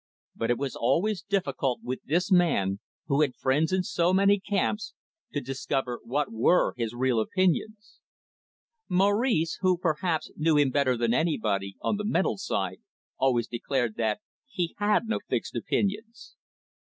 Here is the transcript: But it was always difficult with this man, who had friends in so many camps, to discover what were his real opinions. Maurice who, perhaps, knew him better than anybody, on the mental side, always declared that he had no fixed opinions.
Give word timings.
But 0.35 0.49
it 0.49 0.57
was 0.57 0.75
always 0.75 1.21
difficult 1.21 1.81
with 1.83 1.99
this 2.03 2.31
man, 2.31 2.79
who 3.05 3.21
had 3.21 3.35
friends 3.35 3.71
in 3.71 3.83
so 3.83 4.11
many 4.13 4.39
camps, 4.39 4.95
to 5.31 5.39
discover 5.39 5.99
what 6.03 6.31
were 6.31 6.73
his 6.75 6.95
real 6.95 7.19
opinions. 7.19 7.99
Maurice 8.89 9.59
who, 9.61 9.77
perhaps, 9.77 10.31
knew 10.35 10.57
him 10.57 10.71
better 10.71 10.97
than 10.97 11.13
anybody, 11.13 11.77
on 11.81 11.97
the 11.97 12.03
mental 12.03 12.39
side, 12.39 12.81
always 13.19 13.47
declared 13.47 13.93
that 13.97 14.21
he 14.49 14.73
had 14.79 15.05
no 15.05 15.19
fixed 15.29 15.55
opinions. 15.55 16.35